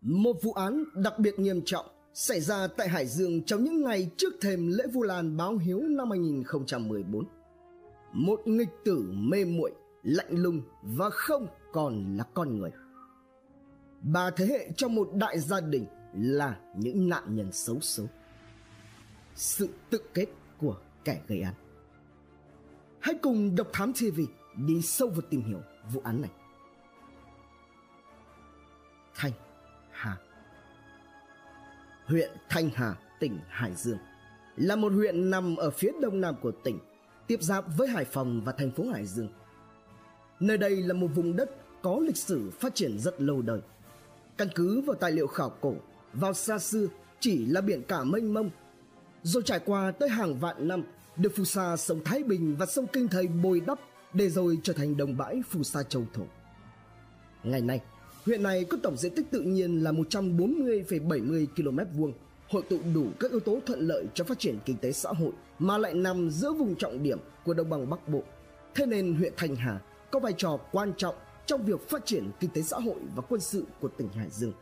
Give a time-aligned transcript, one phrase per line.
[0.00, 4.10] Một vụ án đặc biệt nghiêm trọng xảy ra tại Hải Dương trong những ngày
[4.16, 7.24] trước thềm lễ Vu Lan báo hiếu năm 2014.
[8.12, 9.72] Một nghịch tử mê muội,
[10.02, 12.70] lạnh lùng và không còn là con người.
[14.02, 18.04] Ba thế hệ trong một đại gia đình là những nạn nhân xấu số.
[19.34, 20.26] Sự tự kết
[20.58, 21.54] của kẻ gây án.
[23.00, 24.20] Hãy cùng Độc Thám TV
[24.66, 25.60] đi sâu vào tìm hiểu
[25.92, 26.30] vụ án này.
[29.14, 29.32] Thanh
[29.98, 30.16] Hà
[32.06, 33.98] Huyện Thanh Hà, tỉnh Hải Dương
[34.56, 36.78] là một huyện nằm ở phía đông nam của tỉnh,
[37.26, 39.28] tiếp giáp với Hải Phòng và thành phố Hải Dương.
[40.40, 41.50] Nơi đây là một vùng đất
[41.82, 43.60] có lịch sử phát triển rất lâu đời.
[44.36, 45.74] Căn cứ vào tài liệu khảo cổ,
[46.12, 46.86] vào xa xưa
[47.20, 48.50] chỉ là biển cả mênh mông.
[49.22, 50.82] Rồi trải qua tới hàng vạn năm,
[51.16, 53.78] được phù sa sông Thái Bình và sông Kinh Thầy bồi đắp
[54.12, 56.24] để rồi trở thành đồng bãi phù sa châu thổ.
[57.44, 57.80] Ngày nay,
[58.28, 62.12] huyện này có tổng diện tích tự nhiên là 140,70 km vuông,
[62.48, 65.32] hội tụ đủ các yếu tố thuận lợi cho phát triển kinh tế xã hội
[65.58, 68.22] mà lại nằm giữa vùng trọng điểm của đồng bằng Bắc Bộ.
[68.74, 71.14] Thế nên huyện Thanh Hà có vai trò quan trọng
[71.46, 74.52] trong việc phát triển kinh tế xã hội và quân sự của tỉnh Hải Dương.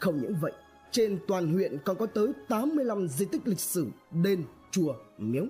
[0.00, 0.52] Không những vậy,
[0.90, 3.86] trên toàn huyện còn có tới 85 di tích lịch sử,
[4.22, 5.44] đền, chùa, miếu.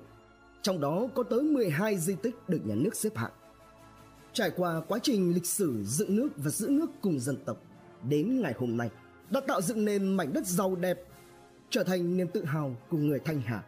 [0.63, 3.33] Trong đó có tới 12 di tích được nhà nước xếp hạng.
[4.33, 7.57] Trải qua quá trình lịch sử dựng nước và giữ nước cùng dân tộc,
[8.09, 8.91] đến ngày hôm nay
[9.31, 11.05] đã tạo dựng nên mảnh đất giàu đẹp,
[11.71, 13.63] trở thành niềm tự hào của người Thanh Hà.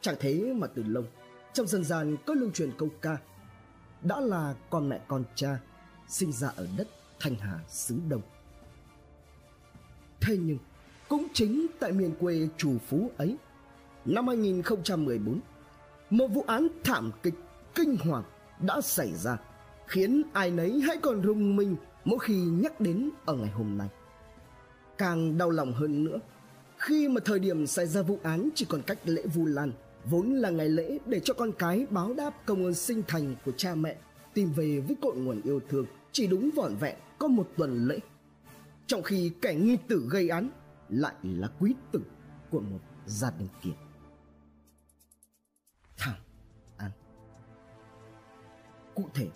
[0.00, 1.04] Chẳng thế mà từ lâu,
[1.52, 3.16] trong dân gian có lưu truyền câu ca
[4.02, 5.58] đã là con mẹ con cha
[6.08, 6.88] sinh ra ở đất
[7.20, 8.22] Thanh Hà xứ Đông.
[10.20, 10.58] Thế nhưng,
[11.08, 13.36] cũng chính tại miền quê chủ phú ấy,
[14.04, 15.40] năm 2014,
[16.10, 17.34] một vụ án thảm kịch
[17.74, 18.24] kinh hoàng
[18.60, 19.38] đã xảy ra
[19.86, 23.88] khiến ai nấy hãy còn rung mình mỗi khi nhắc đến ở ngày hôm nay.
[24.98, 26.18] Càng đau lòng hơn nữa,
[26.78, 29.72] khi mà thời điểm xảy ra vụ án chỉ còn cách lễ Vu Lan,
[30.04, 33.52] vốn là ngày lễ để cho con cái báo đáp công ơn sinh thành của
[33.52, 33.96] cha mẹ,
[34.34, 37.98] tìm về với cội nguồn yêu thương, chỉ đúng vỏn vẹn có một tuần lễ.
[38.86, 40.50] Trong khi kẻ nghi tử gây án
[40.88, 42.00] lại là quý tử
[42.50, 43.74] của một gia đình kiệt.
[45.96, 46.16] thảo
[46.76, 46.90] an
[48.94, 49.28] Cụ thể,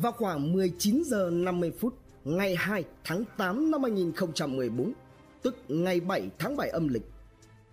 [0.00, 1.94] vào khoảng 19 giờ 50 phút
[2.24, 4.92] ngày 2 tháng 8 năm 2014,
[5.42, 7.02] tức ngày 7 tháng 7 âm lịch,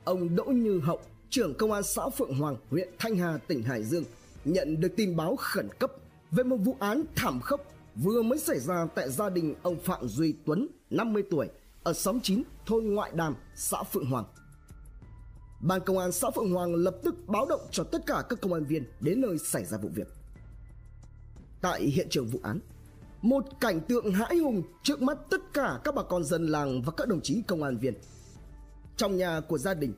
[0.03, 1.00] ông Đỗ Như Hậu,
[1.30, 4.03] trưởng công an xã Phượng Hoàng, huyện Thanh Hà, tỉnh Hải Dương,
[4.46, 5.91] nhận được tin báo khẩn cấp
[6.31, 7.62] về một vụ án thảm khốc
[7.96, 11.50] vừa mới xảy ra tại gia đình ông Phạm Duy Tuấn, 50 tuổi,
[11.84, 14.25] ở xóm 9, thôn Ngoại Đàm, xã Phượng Hoàng.
[15.62, 18.53] Ban công an xã Phượng Hoàng lập tức báo động cho tất cả các công
[18.53, 20.19] an viên đến nơi xảy ra vụ việc.
[21.61, 22.59] Tại hiện trường vụ án,
[23.21, 26.91] một cảnh tượng hãi hùng trước mắt tất cả các bà con dân làng và
[26.97, 27.93] các đồng chí công an viên.
[28.97, 29.93] Trong nhà của gia đình,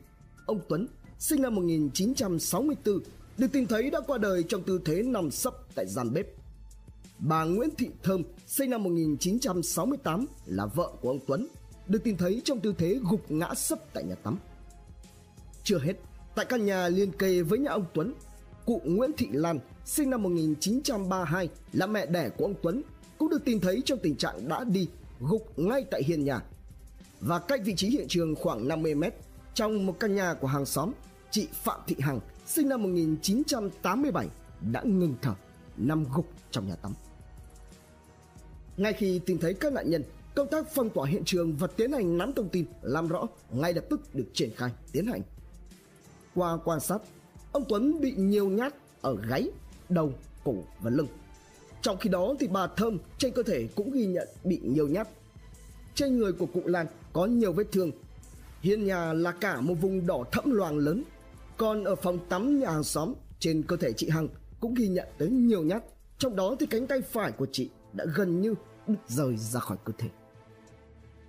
[0.46, 0.88] ông Tuấn
[1.20, 3.00] sinh năm 1964
[3.38, 6.28] được tìm thấy đã qua đời trong tư thế nằm sấp tại gian bếp.
[7.20, 11.48] Bà Nguyễn Thị Thơm sinh năm 1968 là vợ của ông Tuấn
[11.88, 14.38] được tìm thấy trong tư thế gục ngã sấp tại nhà tắm.
[15.64, 15.94] Chưa hết,
[16.36, 18.14] tại căn nhà liên kề với nhà ông Tuấn,
[18.66, 22.82] cụ Nguyễn Thị Lan sinh năm 1932 là mẹ đẻ của ông Tuấn
[23.18, 24.88] cũng được tìm thấy trong tình trạng đã đi
[25.20, 26.42] gục ngay tại hiên nhà
[27.22, 29.14] và cách vị trí hiện trường khoảng 50 mét
[29.54, 30.92] trong một căn nhà của hàng xóm
[31.32, 34.28] chị Phạm Thị Hằng sinh năm 1987
[34.72, 35.34] đã ngừng thở
[35.78, 36.94] nằm gục trong nhà tắm.
[38.78, 40.04] Ngay khi tìm thấy các nạn nhân,
[40.36, 43.74] công tác phong tỏa hiện trường và tiến hành nắm thông tin làm rõ ngay
[43.74, 45.22] lập tức được triển khai tiến hành.
[46.36, 46.98] Qua quan sát,
[47.52, 49.50] ông Tuấn bị nhiều nhát ở gáy,
[49.92, 50.14] đầu,
[50.44, 51.08] cổ và lưng.
[51.82, 55.08] Trong khi đó thì bà Thơm trên cơ thể cũng ghi nhận bị nhiều nhát.
[55.96, 57.92] Trên người của cụ Lan có nhiều vết thương.
[58.62, 61.04] Hiên nhà là cả một vùng đỏ thẫm loàng lớn.
[61.58, 64.28] Còn ở phòng tắm nhà hàng xóm trên cơ thể chị Hằng
[64.60, 65.84] cũng ghi nhận tới nhiều nhát.
[66.18, 68.56] Trong đó thì cánh tay phải của chị đã gần như
[68.88, 70.10] đứt rời ra khỏi cơ thể.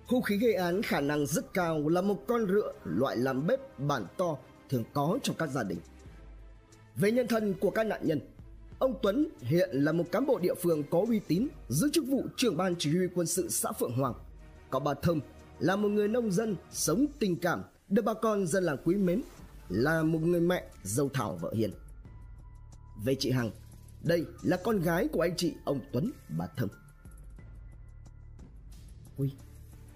[0.05, 3.79] Hung khí gây án khả năng rất cao là một con rựa loại làm bếp
[3.79, 4.37] bản to
[4.69, 5.79] thường có trong các gia đình.
[6.95, 8.19] Về nhân thân của các nạn nhân,
[8.83, 12.27] ông Tuấn hiện là một cán bộ địa phương có uy tín giữ chức vụ
[12.37, 14.13] trưởng ban chỉ huy quân sự xã Phượng Hoàng.
[14.69, 15.19] Có bà Thơm
[15.59, 19.21] là một người nông dân sống tình cảm, được bà con dân làng quý mến,
[19.69, 21.71] là một người mẹ dâu thảo vợ hiền.
[23.03, 23.51] Về chị Hằng,
[24.03, 26.69] đây là con gái của anh chị ông Tuấn, bà Thơm.
[29.17, 29.29] Quy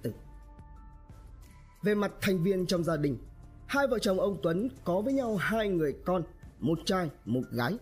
[0.01, 0.15] tử ừ.
[1.83, 3.17] Về mặt thành viên trong gia đình,
[3.65, 6.23] hai vợ chồng ông Tuấn có với nhau hai người con,
[6.59, 7.77] một trai, một gái.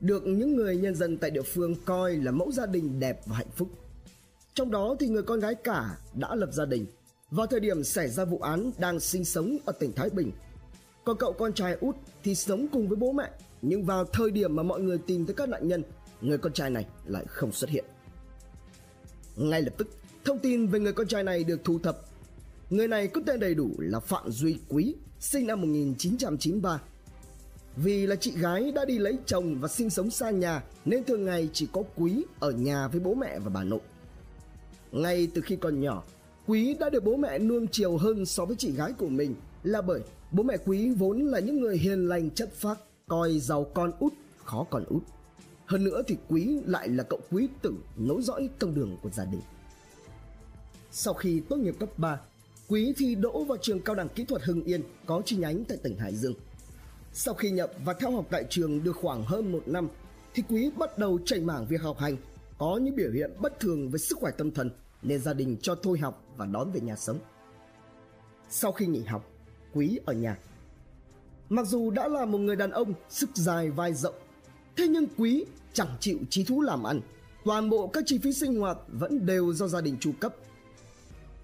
[0.00, 3.36] Được những người nhân dân tại địa phương coi là mẫu gia đình đẹp và
[3.36, 3.68] hạnh phúc.
[4.54, 6.86] Trong đó thì người con gái cả đã lập gia đình.
[7.30, 10.32] Vào thời điểm xảy ra vụ án đang sinh sống ở tỉnh Thái Bình.
[11.04, 13.30] Còn cậu con trai út thì sống cùng với bố mẹ.
[13.62, 15.82] Nhưng vào thời điểm mà mọi người tìm thấy các nạn nhân,
[16.20, 17.84] người con trai này lại không xuất hiện.
[19.36, 19.88] Ngay lập tức,
[20.24, 21.98] thông tin về người con trai này được thu thập.
[22.70, 26.80] Người này có tên đầy đủ là Phạm Duy Quý, sinh năm 1993.
[27.82, 31.24] Vì là chị gái đã đi lấy chồng và sinh sống xa nhà nên thường
[31.24, 33.80] ngày chỉ có Quý ở nhà với bố mẹ và bà nội.
[34.92, 36.04] Ngay từ khi còn nhỏ,
[36.46, 39.82] Quý đã được bố mẹ nuông chiều hơn so với chị gái của mình là
[39.82, 43.92] bởi bố mẹ Quý vốn là những người hiền lành chất phác, coi giàu con
[44.00, 44.12] út
[44.44, 45.02] khó còn út.
[45.66, 49.24] Hơn nữa thì Quý lại là cậu quý tử nối dõi công đường của gia
[49.24, 49.42] đình.
[50.90, 52.20] Sau khi tốt nghiệp cấp 3,
[52.68, 55.78] Quý thi đỗ vào trường cao đẳng kỹ thuật Hưng Yên có chi nhánh tại
[55.82, 56.34] tỉnh Hải Dương.
[57.12, 59.88] Sau khi nhập và theo học tại trường được khoảng hơn một năm
[60.34, 62.16] thì Quý bắt đầu chảy mảng việc học hành,
[62.58, 64.70] có những biểu hiện bất thường về sức khỏe tâm thần
[65.02, 67.18] nên gia đình cho thôi học và đón về nhà sống.
[68.50, 69.30] Sau khi nghỉ học,
[69.74, 70.38] Quý ở nhà.
[71.48, 74.14] Mặc dù đã là một người đàn ông sức dài vai rộng,
[74.76, 77.00] thế nhưng Quý chẳng chịu trí thú làm ăn,
[77.44, 80.34] toàn bộ các chi phí sinh hoạt vẫn đều do gia đình chu cấp.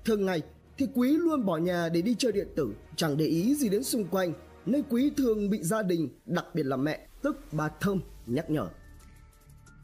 [0.04, 0.42] Thường ngày
[0.78, 3.84] thì Quý luôn bỏ nhà để đi chơi điện tử, chẳng để ý gì đến
[3.84, 4.32] xung quanh,
[4.66, 8.68] nên Quý thường bị gia đình, đặc biệt là mẹ, tức bà Thơm, nhắc nhở.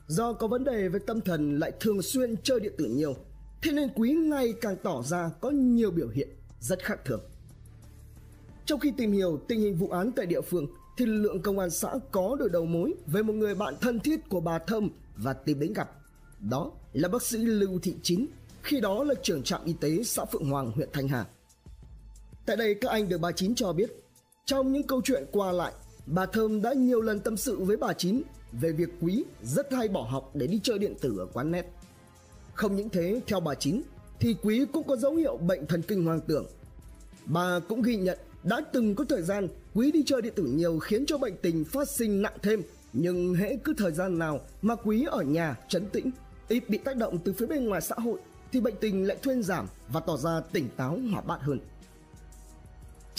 [0.06, 3.14] Do có vấn đề về tâm thần lại thường xuyên chơi điện tử nhiều,
[3.62, 6.28] thế nên Quý ngày càng tỏ ra có nhiều biểu hiện
[6.60, 7.20] rất khác thường.
[8.66, 10.66] Trong khi tìm hiểu tình hình vụ án tại địa phương,
[10.96, 14.00] thì lực lượng công an xã có được đầu mối về một người bạn thân
[14.00, 15.90] thiết của bà Thơm và tìm đến gặp.
[16.50, 18.26] Đó là bác sĩ Lưu Thị Chín,
[18.62, 21.26] khi đó là trưởng trạm y tế xã Phượng Hoàng, huyện Thanh Hà.
[22.46, 23.99] Tại đây các anh được bà Chín cho biết,
[24.50, 25.72] trong những câu chuyện qua lại,
[26.06, 29.88] bà Thơm đã nhiều lần tâm sự với bà Chín về việc Quý rất hay
[29.88, 31.66] bỏ học để đi chơi điện tử ở quán net.
[32.54, 33.82] Không những thế, theo bà Chín,
[34.20, 36.46] thì Quý cũng có dấu hiệu bệnh thần kinh hoang tưởng.
[37.26, 40.78] Bà cũng ghi nhận đã từng có thời gian Quý đi chơi điện tử nhiều
[40.78, 42.62] khiến cho bệnh tình phát sinh nặng thêm
[42.92, 46.10] nhưng hễ cứ thời gian nào mà Quý ở nhà trấn tĩnh
[46.48, 48.20] ít bị tác động từ phía bên ngoài xã hội
[48.52, 51.58] thì bệnh tình lại thuyên giảm và tỏ ra tỉnh táo hỏa bát hơn.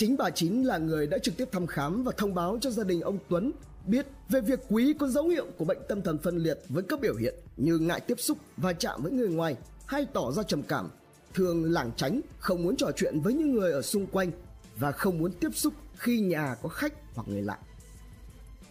[0.02, 2.84] Chính bà Chín là người đã trực tiếp thăm khám và thông báo cho gia
[2.84, 3.52] đình ông Tuấn
[3.88, 7.02] biết về việc Quý có dấu hiệu của bệnh tâm thần phân liệt với các
[7.02, 9.56] biểu hiện như ngại tiếp xúc và chạm với người ngoài
[9.86, 10.90] hay tỏ ra trầm cảm,
[11.34, 14.32] thường lảng tránh, không muốn trò chuyện với những người ở xung quanh
[14.78, 17.58] và không muốn tiếp xúc khi nhà có khách hoặc người lạ.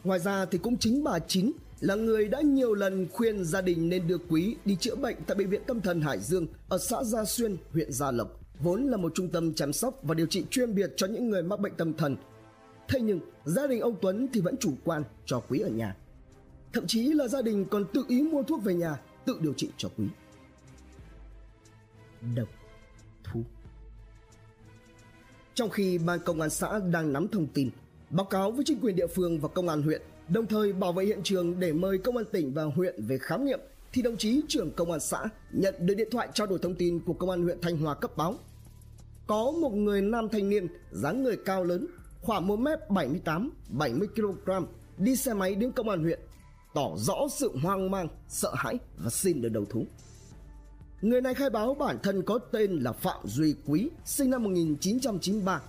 [0.04, 3.88] Ngoài ra thì cũng chính bà Chín là người đã nhiều lần khuyên gia đình
[3.88, 7.04] nên đưa Quý đi chữa bệnh tại bệnh viện tâm thần Hải Dương ở xã
[7.04, 10.44] Gia Xuyên, huyện Gia Lộc, vốn là một trung tâm chăm sóc và điều trị
[10.50, 12.16] chuyên biệt cho những người mắc bệnh tâm thần.
[12.88, 15.96] Thế nhưng gia đình ông Tuấn thì vẫn chủ quan cho Quý ở nhà.
[16.72, 19.70] Thậm chí là gia đình còn tự ý mua thuốc về nhà tự điều trị
[19.76, 20.04] cho Quý.
[22.34, 22.48] Độc
[23.24, 23.42] thú
[25.54, 27.70] trong khi ban công an xã đang nắm thông tin,
[28.10, 31.04] báo cáo với chính quyền địa phương và công an huyện, đồng thời bảo vệ
[31.04, 33.60] hiện trường để mời công an tỉnh và huyện về khám nghiệm,
[33.92, 37.00] thì đồng chí trưởng công an xã nhận được điện thoại trao đổi thông tin
[37.00, 38.34] của công an huyện Thanh Hóa cấp báo.
[39.26, 41.86] Có một người nam thanh niên, dáng người cao lớn,
[42.20, 44.50] khoảng 1m78, 70 kg,
[44.98, 46.20] đi xe máy đến công an huyện,
[46.74, 49.86] tỏ rõ sự hoang mang, sợ hãi và xin được đầu thú.
[51.00, 55.62] Người này khai báo bản thân có tên là Phạm Duy Quý, sinh năm 1993.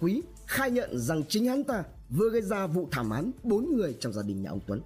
[0.00, 3.96] Quý khai nhận rằng chính hắn ta vừa gây ra vụ thảm án bốn người
[4.00, 4.80] trong gia đình nhà ông Tuấn.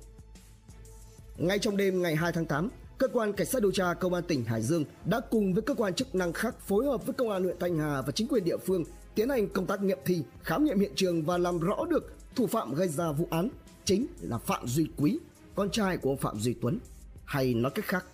[1.38, 2.68] Ngay trong đêm ngày 2 tháng 8,
[3.00, 5.74] cơ quan cảnh sát điều tra công an tỉnh Hải Dương đã cùng với cơ
[5.74, 8.44] quan chức năng khác phối hợp với công an huyện Thanh Hà và chính quyền
[8.44, 11.84] địa phương tiến hành công tác nghiệm thi, khám nghiệm hiện trường và làm rõ
[11.90, 13.48] được thủ phạm gây ra vụ án
[13.84, 15.18] chính là Phạm Duy Quý,
[15.54, 16.78] con trai của ông Phạm Duy Tuấn,
[17.24, 18.04] hay nói cách khác,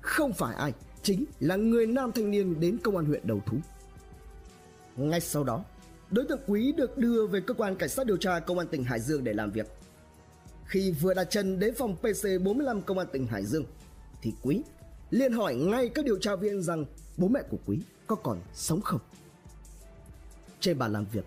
[0.00, 0.72] không phải ai
[1.02, 3.56] chính là người nam thanh niên đến công an huyện đầu thú.
[4.96, 5.64] Ngay sau đó,
[6.10, 8.84] đối tượng Quý được đưa về cơ quan cảnh sát điều tra công an tỉnh
[8.84, 9.66] Hải Dương để làm việc.
[10.66, 13.64] Khi vừa đặt chân đến phòng PC45 công an tỉnh Hải Dương,
[14.22, 14.62] thì Quý
[15.10, 16.84] liền hỏi ngay các điều tra viên rằng
[17.16, 19.00] bố mẹ của Quý có còn sống không.
[20.60, 21.24] Trên bàn làm việc,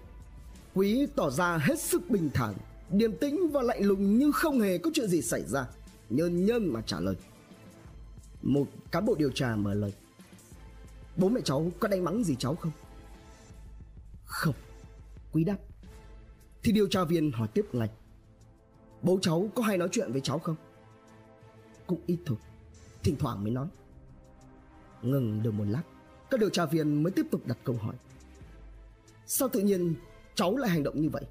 [0.74, 2.53] Quý tỏ ra hết sức bình thản,
[2.89, 5.67] điềm tĩnh và lạnh lùng như không hề có chuyện gì xảy ra,
[6.10, 7.15] nhơn nhơn mà trả lời.
[8.41, 9.93] Một cán bộ điều tra mở lời
[11.17, 12.72] Bố mẹ cháu có đánh mắng gì cháu không?
[14.25, 14.55] Không
[15.31, 15.58] Quý đáp
[16.63, 17.89] Thì điều tra viên hỏi tiếp ngay
[19.01, 20.55] Bố cháu có hay nói chuyện với cháu không?
[21.88, 22.38] Cũng ít thôi
[23.03, 23.67] Thỉnh thoảng mới nói
[25.01, 25.83] Ngừng được một lát,
[26.29, 27.95] Các điều tra viên mới tiếp tục đặt câu hỏi
[29.25, 29.95] Sao tự nhiên
[30.35, 31.25] cháu lại hành động như vậy?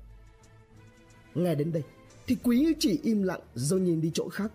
[1.35, 1.83] Nghe đến đây,
[2.27, 4.53] Thì quý chỉ im lặng rồi nhìn đi chỗ khác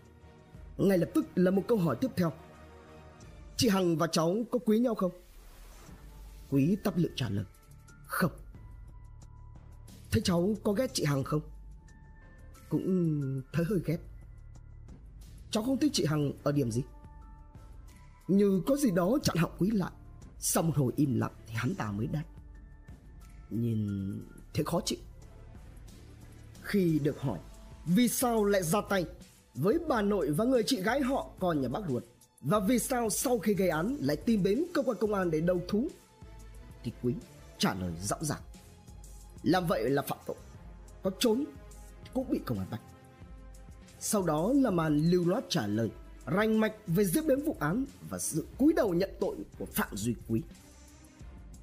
[0.78, 2.32] Ngay lập tức là một câu hỏi tiếp theo
[3.58, 5.12] Chị Hằng và cháu có quý nhau không?
[6.50, 7.46] Quý tắp lự trả lời,
[8.06, 8.32] Không
[10.12, 11.42] Thế cháu có ghét chị Hằng không?
[12.70, 13.98] Cũng thấy hơi ghét
[15.52, 16.84] Cháu không thích chị Hằng ở điểm gì?
[18.38, 19.92] Như có gì đó chặn họng quý lại.
[20.40, 22.24] Xong rồi hồi im lặng thì hắn ta mới đáp.
[23.50, 23.88] Nhìn
[24.54, 25.00] thế khó chịu.
[26.62, 27.40] Khi được hỏi,
[27.86, 29.06] Vì sao lại ra tay?
[29.56, 32.04] Với bà nội và người chị gái họ còn nhà bác ruột.
[32.42, 35.42] Và vì sao sau khi gây án Lại tìm đến cơ quan công an để
[35.42, 35.88] đầu thú?
[36.84, 37.14] Thì quý
[37.58, 38.42] trả lời rõ ràng.
[39.44, 40.36] Làm vậy là phạm tội.
[41.04, 41.46] Có trốn
[42.14, 42.82] cũng bị công an bắt.
[44.00, 45.90] Sau đó là màn lưu loát trả lời
[46.26, 49.98] rành mạch về diễn biến vụ án và sự cúi đầu nhận tội của Phạm
[49.98, 50.42] Duy Quý.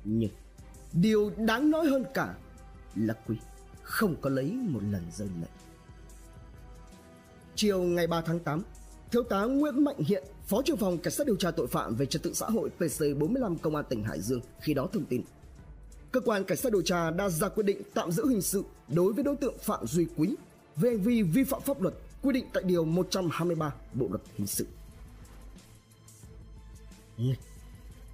[0.04, 0.30] Nhưng
[0.92, 2.34] điều đáng nói hơn cả
[2.96, 3.36] là Quý
[3.82, 5.46] không có lấy một lần rơi lệ.
[7.54, 8.62] Chiều ngày 3 tháng 8,
[9.12, 12.06] Thiếu tá Nguyễn Mạnh Hiện, Phó trưởng phòng Cảnh sát điều tra tội phạm về
[12.06, 15.22] trật tự xã hội PC45 Công an tỉnh Hải Dương khi đó thông tin.
[16.12, 19.12] Cơ quan Cảnh sát điều tra đã ra quyết định tạm giữ hình sự đối
[19.12, 20.34] với đối tượng Phạm Duy Quý
[20.76, 24.46] về hành vi vi phạm pháp luật quy định tại điều 123 Bộ luật hình
[24.46, 24.66] sự.
[27.16, 27.38] Nghịch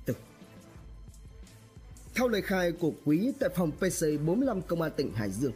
[0.05, 0.15] tử
[2.15, 5.53] Theo lời khai của Quý tại phòng PC 45 Công an tỉnh Hải Dương,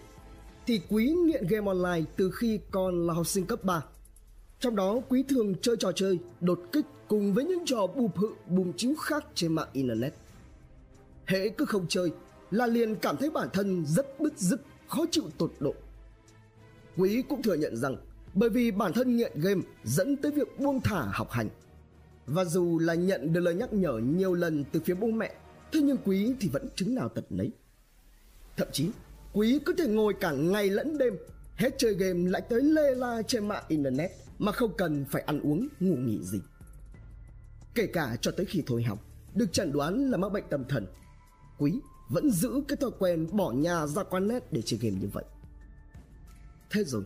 [0.67, 3.83] thì Quý nghiện game online từ khi còn là học sinh cấp 3.
[4.61, 8.29] Trong đó Quý thường chơi trò chơi, đột kích cùng với những trò bùm hự
[8.47, 10.15] bùm chiếu khác trên mạng Internet.
[11.27, 12.13] Hễ cứ không chơi
[12.51, 15.75] là liền cảm thấy bản thân rất bứt rứt, khó chịu tột độ.
[16.97, 17.97] Quý cũng thừa nhận rằng
[18.35, 21.49] bởi vì bản thân nghiện game dẫn tới việc buông thả học hành.
[22.27, 25.35] Và dù là nhận được lời nhắc nhở nhiều lần từ phía bố mẹ,
[25.73, 27.51] thế nhưng Quý thì vẫn chứng nào tật nấy.
[28.57, 28.91] Thậm chí,
[29.33, 31.17] Quý có thể ngồi cả ngày lẫn đêm,
[31.57, 35.41] hết chơi game lại tới lê la trên mạng internet mà không cần phải ăn
[35.41, 36.41] uống, ngủ nghỉ gì.
[37.75, 38.99] Kể cả cho tới khi thôi học,
[39.35, 40.87] được chẩn đoán là mắc bệnh tâm thần,
[41.59, 45.09] Quý vẫn giữ cái thói quen bỏ nhà ra quán net để chơi game như
[45.13, 45.25] vậy.
[46.71, 47.03] Thế rồi,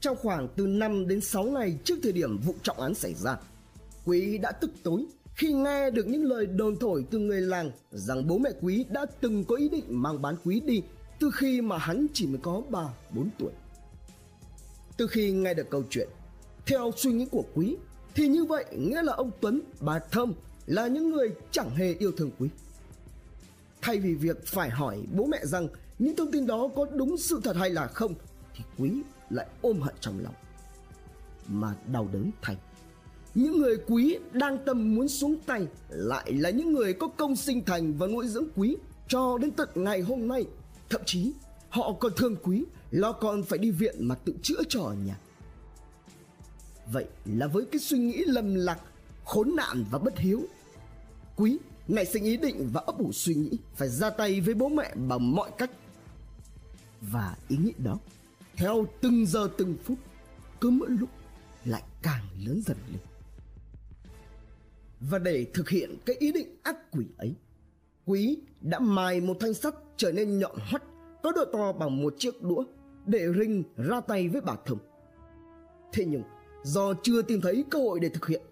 [0.00, 3.36] trong khoảng từ 5 đến 6 ngày trước thời điểm vụ trọng án xảy ra.
[4.04, 8.28] Quý đã tức tối khi nghe được những lời đồn thổi từ người làng rằng
[8.28, 10.82] bố mẹ Quý đã từng có ý định mang bán Quý đi
[11.20, 13.50] từ khi mà hắn chỉ mới có 3-4 tuổi.
[14.96, 16.08] Từ khi nghe được câu chuyện,
[16.66, 17.76] theo suy nghĩ của Quý
[18.14, 20.32] thì như vậy nghĩa là ông Tuấn, bà Thơm
[20.66, 22.48] là những người chẳng hề yêu thương Quý.
[23.82, 27.40] Thay vì việc phải hỏi bố mẹ rằng những thông tin đó có đúng sự
[27.44, 28.14] thật hay là không
[28.54, 28.90] thì Quý
[29.30, 30.34] lại ôm hận trong lòng.
[31.48, 32.56] Mà đau đớn thay,
[33.34, 37.64] những người quý đang tâm muốn xuống tay lại là những người có công sinh
[37.64, 38.76] thành và nuôi dưỡng quý
[39.08, 40.44] cho đến tận ngày hôm nay.
[40.90, 41.32] Thậm chí,
[41.68, 45.18] họ còn thương quý, lo còn phải đi viện mà tự chữa cho ở nhà.
[46.92, 48.80] Vậy là với cái suy nghĩ lầm lạc,
[49.24, 50.42] khốn nạn và bất hiếu,
[51.36, 51.58] quý
[51.88, 54.94] nảy sinh ý định và ấp ủ suy nghĩ phải ra tay với bố mẹ
[54.94, 55.70] bằng mọi cách.
[57.00, 57.98] Và ý nghĩ đó
[58.58, 59.98] theo từng giờ từng phút,
[60.60, 61.08] cứ mỗi lúc
[61.64, 63.00] lại càng lớn dần lên.
[65.00, 67.34] Và để thực hiện cái ý định ác quỷ ấy,
[68.06, 70.82] quý đã mài một thanh sắt trở nên nhọn hoắt,
[71.22, 72.64] có độ to bằng một chiếc đũa,
[73.06, 74.78] để rinh ra tay với bà thông.
[75.92, 76.22] Thế nhưng,
[76.62, 78.42] do chưa tìm thấy cơ hội để thực hiện,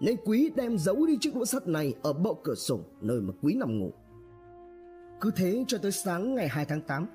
[0.00, 3.32] nên quý đem giấu đi chiếc đũa sắt này ở bậu cửa sổ nơi mà
[3.42, 3.92] quý nằm ngủ.
[5.20, 7.06] Cứ thế cho tới sáng ngày 2 tháng 8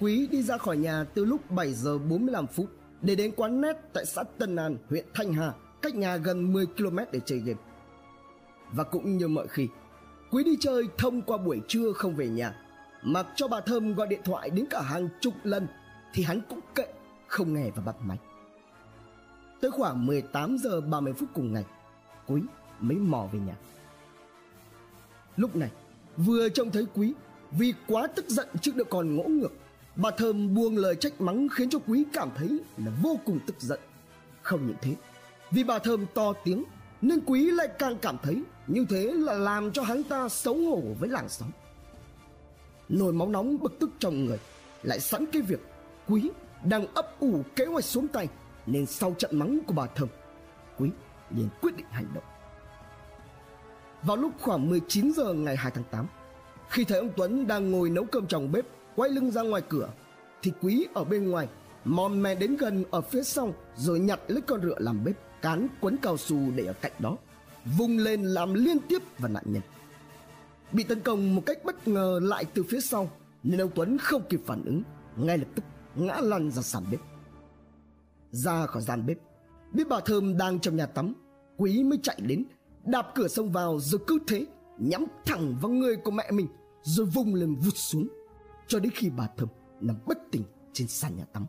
[0.00, 2.66] Quý đi ra khỏi nhà từ lúc 7 giờ 45 phút
[3.02, 5.52] để đến quán net tại xã Tân An, huyện Thanh Hà,
[5.82, 7.60] cách nhà gần 10 km để chơi game.
[8.72, 9.68] Và cũng như mọi khi,
[10.30, 12.54] Quý đi chơi thông qua buổi trưa không về nhà,
[13.02, 15.66] mặc cho bà Thơm gọi điện thoại đến cả hàng chục lần
[16.14, 16.86] thì hắn cũng kệ,
[17.26, 18.18] không nghe và bắt máy.
[19.60, 21.64] Tới khoảng 18 giờ 30 phút cùng ngày,
[22.26, 22.42] Quý
[22.80, 23.56] mới mò về nhà.
[25.36, 25.70] Lúc này,
[26.16, 27.14] vừa trông thấy Quý
[27.50, 29.52] vì quá tức giận trước đứa con ngỗ ngược
[29.98, 33.56] Bà Thơm buông lời trách mắng khiến cho Quý cảm thấy là vô cùng tức
[33.58, 33.80] giận.
[34.42, 34.94] Không những thế,
[35.50, 36.64] vì bà Thơm to tiếng
[37.00, 40.82] nên Quý lại càng cảm thấy như thế là làm cho hắn ta xấu hổ
[41.00, 41.50] với làng xóm.
[42.88, 44.38] Nồi máu nóng bực tức trong người,
[44.82, 45.60] lại sẵn cái việc
[46.08, 46.30] Quý
[46.64, 48.28] đang ấp ủ kế hoạch xuống tay
[48.66, 50.08] nên sau trận mắng của bà Thơm,
[50.78, 50.90] Quý
[51.30, 52.24] liền quyết định hành động.
[54.02, 56.06] Vào lúc khoảng 19 giờ ngày 2 tháng 8,
[56.68, 58.64] khi thấy ông Tuấn đang ngồi nấu cơm trong bếp
[58.98, 59.88] quay lưng ra ngoài cửa,
[60.42, 61.48] thì quý ở bên ngoài,
[61.84, 65.68] mòn mè đến gần ở phía sau, rồi nhặt lấy con rựa làm bếp, cán
[65.80, 67.16] quấn cao su để ở cạnh đó
[67.78, 69.62] vung lên làm liên tiếp vào nạn nhân.
[70.72, 73.10] Bị tấn công một cách bất ngờ lại từ phía sau,
[73.42, 74.82] nên ông tuấn không kịp phản ứng,
[75.16, 75.64] ngay lập tức
[75.94, 77.00] ngã lăn ra sàn bếp.
[78.30, 79.18] Ra khỏi gian bếp,
[79.72, 81.14] biết bà thơm đang trong nhà tắm,
[81.56, 82.44] quý mới chạy đến,
[82.84, 84.46] đạp cửa sông vào rồi cứ thế
[84.78, 86.46] nhắm thẳng vào người của mẹ mình,
[86.82, 88.08] rồi vung lên vụt xuống
[88.68, 89.48] cho đến khi bà thơm
[89.80, 91.46] nằm bất tỉnh trên sàn nhà tắm.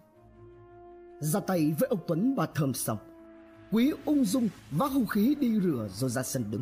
[1.20, 2.98] Ra tay với ông tuấn bà thơm xong,
[3.72, 6.62] quý ung dung vác hung khí đi rửa rồi ra sân đứng.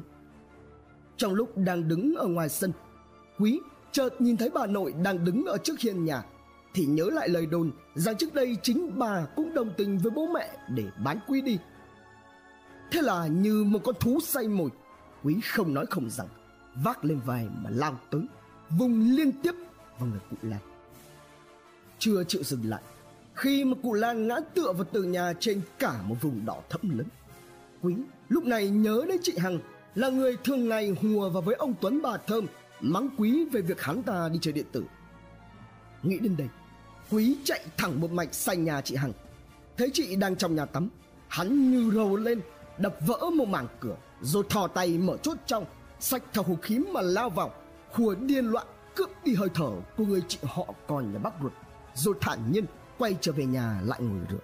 [1.17, 2.71] Trong lúc đang đứng ở ngoài sân,
[3.39, 3.59] quý
[3.91, 6.23] chợt nhìn thấy bà nội đang đứng ở trước hiên nhà,
[6.73, 10.27] thì nhớ lại lời đồn rằng trước đây chính bà cũng đồng tình với bố
[10.33, 11.57] mẹ để bán quý đi.
[12.91, 14.69] Thế là như một con thú say mồi,
[15.23, 16.27] quý không nói không rằng,
[16.83, 18.21] vác lên vai mà lao tới,
[18.69, 19.51] vùng liên tiếp
[20.00, 20.60] vào người cụ lan.
[22.00, 22.82] Chưa chịu dừng lại,
[23.36, 26.98] khi mà cụ lan ngã tựa vào tường nhà trên cả một vùng đỏ thẫm
[26.98, 27.08] lớn,
[27.82, 27.96] quý
[28.30, 29.60] lúc này nhớ đến chị hằng
[29.96, 32.46] là người thường ngày hùa vào với ông tuấn bà thơm,
[32.82, 34.84] mắng quý về việc hắn ta đi chơi điện tử.
[36.04, 36.48] Nghĩ đến đây,
[37.12, 39.13] quý chạy thẳng một mạch sang nhà chị hằng.
[39.77, 40.89] Thấy chị đang trong nhà tắm,
[41.27, 42.42] hắn như rầu lên,
[42.77, 45.66] đập vỡ một mảng cửa, rồi thò tay mở chốt trong
[46.00, 47.54] sạch theo hộp khí mà lao vào
[47.92, 51.54] khua điên loạn cướp đi hơi thở của người chị họ còn nhà bác ruột,
[51.94, 52.66] rồi thản nhiên
[52.98, 54.39] quay trở về nhà lại ngồi rượu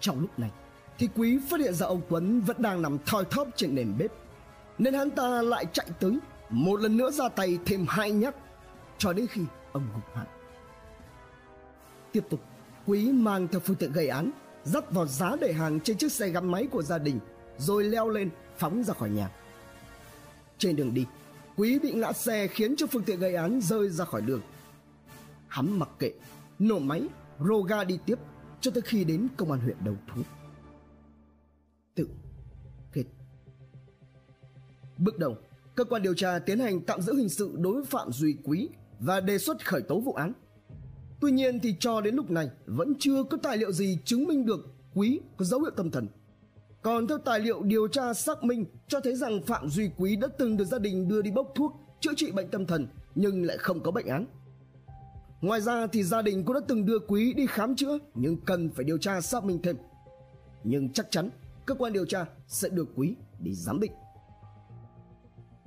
[0.00, 0.50] trong lúc này,
[0.98, 4.10] thì quý phát hiện ra ông tuấn vẫn đang nằm thoi thóp trên nền bếp,
[4.78, 6.18] nên hắn ta lại chạy tới,
[6.50, 8.34] một lần nữa ra tay thêm hai nhát,
[8.98, 10.26] cho đến khi ông gục hẳn.
[12.12, 12.40] Tiếp tục,
[12.86, 14.30] quý mang theo phương tiện gây án,
[14.64, 17.20] dắt vào giá để hàng trên chiếc xe gắn máy của gia đình,
[17.58, 19.30] rồi leo lên phóng ra khỏi nhà.
[20.58, 21.06] Trên đường đi
[21.58, 24.40] quý bị ngã xe khiến cho phương tiện gây án rơi ra khỏi đường.
[25.48, 26.12] Hắn mặc kệ,
[26.58, 27.02] nổ máy,
[27.48, 28.18] rô ga đi tiếp,
[28.60, 30.22] cho tới khi đến công an huyện đầu thú.
[31.94, 32.08] Tự
[32.92, 33.04] kết.
[34.98, 35.36] Bước đầu,
[35.74, 38.68] cơ quan điều tra tiến hành tạm giữ hình sự đối với phạm duy quý
[39.00, 40.32] và đề xuất khởi tố vụ án.
[41.20, 44.46] Tuy nhiên thì cho đến lúc này vẫn chưa có tài liệu gì chứng minh
[44.46, 46.06] được quý có dấu hiệu tâm thần
[46.82, 50.28] còn theo tài liệu điều tra xác minh, cho thấy rằng phạm duy quý đã
[50.38, 53.58] từng được gia đình đưa đi bốc thuốc, chữa trị bệnh tâm thần, nhưng lại
[53.58, 54.26] không có bệnh án.
[55.40, 58.70] Ngoài ra thì gia đình cũng đã từng đưa quý đi khám chữa, nhưng cần
[58.70, 59.76] phải điều tra xác minh thêm.
[60.64, 61.30] Nhưng chắc chắn,
[61.66, 63.92] cơ quan điều tra sẽ đưa quý đi giám định.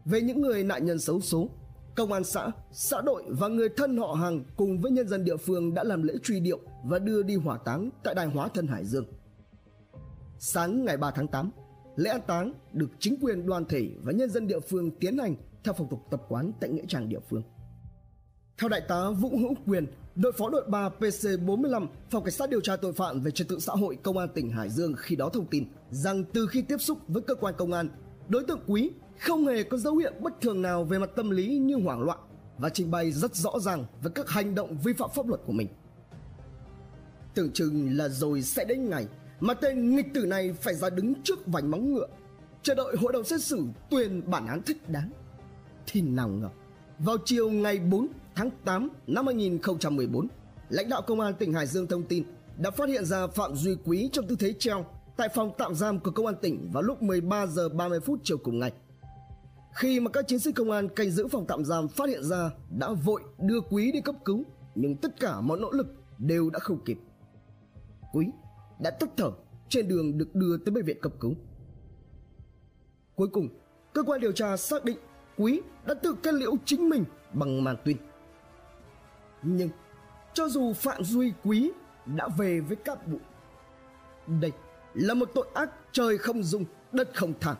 [0.05, 1.49] Về những người nạn nhân xấu số,
[1.95, 5.37] công an xã xã đội và người thân họ hàng cùng với nhân dân địa
[5.37, 8.67] phương đã làm lễ truy điệu và đưa đi hỏa táng tại đài hóa thân
[8.67, 9.05] hải dương
[10.43, 11.51] sáng ngày 3 tháng 8
[11.95, 15.35] lễ an táng được chính quyền đoàn thể và nhân dân địa phương tiến hành
[15.63, 17.43] theo phong tục tập quán tại nghĩa trang địa phương
[18.57, 22.61] theo đại tá Vũ Hữu Quyền, đội phó đội 3 PC45, phòng cảnh sát điều
[22.61, 25.29] tra tội phạm về trật tự xã hội công an tỉnh Hải Dương khi đó
[25.29, 27.89] thông tin rằng từ khi tiếp xúc với cơ quan công an,
[28.29, 31.57] đối tượng Quý không hề có dấu hiệu bất thường nào về mặt tâm lý
[31.57, 32.19] như hoảng loạn
[32.57, 35.53] và trình bày rất rõ ràng về các hành động vi phạm pháp luật của
[35.53, 35.67] mình.
[37.35, 39.07] Tưởng chừng là rồi sẽ đến ngày
[39.41, 42.07] mà tên nghịch tử này phải ra đứng trước vành móng ngựa,
[42.63, 45.11] chờ đợi hội đồng xét xử tuyên bản án thích đáng.
[45.87, 46.49] Thì nào ngờ,
[46.99, 50.27] vào chiều ngày 4 tháng 8 năm 2014,
[50.69, 52.23] lãnh đạo công an tỉnh Hải Dương thông tin
[52.57, 54.85] đã phát hiện ra Phạm Duy Quý trong tư thế treo
[55.17, 58.37] tại phòng tạm giam của công an tỉnh vào lúc 13 giờ 30 phút chiều
[58.37, 58.71] cùng ngày.
[59.75, 62.49] Khi mà các chiến sĩ công an canh giữ phòng tạm giam phát hiện ra
[62.69, 64.43] đã vội đưa Quý đi cấp cứu
[64.75, 66.97] nhưng tất cả mọi nỗ lực đều đã không kịp.
[68.13, 68.27] Quý
[68.83, 69.31] đã tắt thở
[69.69, 71.35] trên đường được đưa tới bệnh viện cấp cứu.
[73.15, 73.49] Cuối cùng,
[73.93, 74.97] cơ quan điều tra xác định
[75.37, 77.97] Quý đã tự kết liễu chính mình bằng màn tuyên.
[79.43, 79.69] Nhưng
[80.33, 81.71] cho dù Phạm Duy Quý
[82.05, 83.19] đã về với các bụi,
[84.41, 84.51] đây
[84.93, 87.57] là một tội ác trời không dung, đất không thẳng.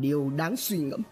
[0.00, 1.02] Điều đáng suy ngẫm,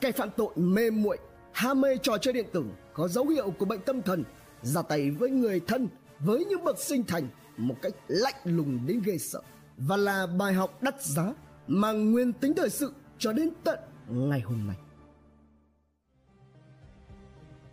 [0.00, 1.18] kẻ phạm tội mê muội,
[1.52, 4.24] ham mê trò chơi điện tử có dấu hiệu của bệnh tâm thần,
[4.62, 9.02] ra tay với người thân, với những bậc sinh thành một cách lạnh lùng đến
[9.04, 9.42] ghê sợ
[9.76, 11.34] và là bài học đắt giá
[11.66, 14.76] mà nguyên tính thời sự cho đến tận ngày hôm nay.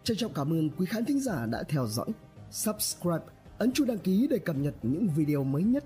[0.03, 2.07] Trân trọng cảm ơn quý khán thính giả đã theo dõi,
[2.51, 3.25] subscribe,
[3.57, 5.83] ấn chuông đăng ký để cập nhật những video mới nhất.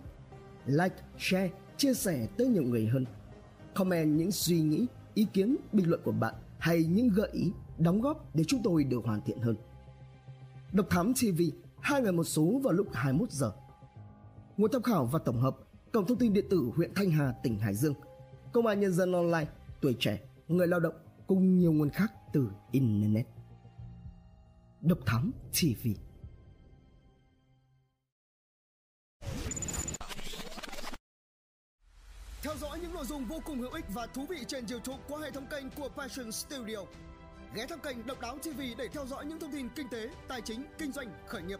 [0.65, 3.05] Like, share, chia sẻ tới nhiều người hơn.
[3.73, 8.01] Comment những suy nghĩ, ý kiến, bình luận của bạn hay những gợi ý, đóng
[8.01, 9.55] góp để chúng tôi được hoàn thiện hơn.
[10.71, 11.41] Độc Thám TV,
[11.79, 13.51] hai ngày một số vào lúc 21 giờ.
[14.61, 15.57] Nguồn tham khảo và tổng hợp,
[15.91, 17.93] cổng thông tin điện tử huyện Thanh Hà, tỉnh Hải Dương,
[18.53, 19.45] Công an Nhân dân Online,
[19.81, 20.93] tuổi trẻ, người lao động
[21.27, 23.27] cùng nhiều nguồn khác từ Internet.
[24.81, 25.87] Độc Thám TV.
[32.43, 35.19] Theo dõi những nội dung vô cùng hữu ích và thú vị trên YouTube qua
[35.21, 36.79] hệ thống kênh của Passion Studio.
[37.55, 40.41] Ghé thăm kênh Độc Đáo TV để theo dõi những thông tin kinh tế, tài
[40.41, 41.59] chính, kinh doanh, khởi nghiệp.